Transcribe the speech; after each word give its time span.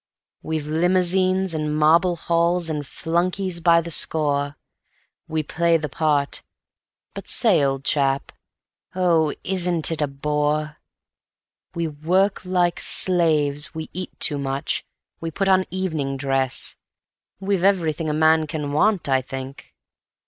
We've 0.41 0.65
limousines, 0.65 1.53
and 1.53 1.77
marble 1.77 2.15
halls, 2.15 2.71
and 2.71 2.83
flunkeys 2.87 3.59
by 3.59 3.81
the 3.81 3.91
score, 3.91 4.57
We 5.27 5.43
play 5.43 5.77
the 5.77 5.89
part... 5.89 6.41
but 7.13 7.27
say, 7.27 7.63
old 7.63 7.83
chap, 7.85 8.31
oh, 8.95 9.31
isn't 9.43 9.91
it 9.91 10.01
a 10.01 10.07
bore? 10.07 10.77
We 11.75 11.87
work 11.87 12.43
like 12.43 12.79
slaves, 12.79 13.75
we 13.75 13.91
eat 13.93 14.19
too 14.19 14.39
much, 14.39 14.83
we 15.19 15.29
put 15.29 15.47
on 15.47 15.65
evening 15.69 16.17
dress; 16.17 16.75
We've 17.39 17.63
everything 17.63 18.09
a 18.09 18.13
man 18.15 18.47
can 18.47 18.71
want, 18.71 19.07
I 19.07 19.21
think 19.21 19.75